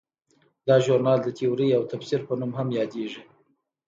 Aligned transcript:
دا 0.67 0.75
ژورنال 0.85 1.19
د 1.23 1.29
تیورۍ 1.37 1.69
او 1.77 1.83
تفسیر 1.91 2.21
په 2.27 2.33
نوم 2.39 2.51
هم 2.59 2.67
یادیږي. 2.79 3.23